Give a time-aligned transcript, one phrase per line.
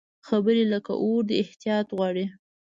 [0.27, 2.25] خبرې لکه اور دي، احتیاط غواړي